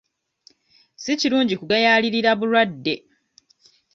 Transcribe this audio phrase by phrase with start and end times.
[1.01, 2.95] Si kirungi kugayaalirira bulwadde.